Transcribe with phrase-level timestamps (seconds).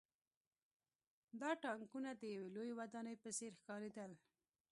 [1.41, 4.11] دا ټانکونه د یوې لویې ودانۍ په څېر ښکارېدل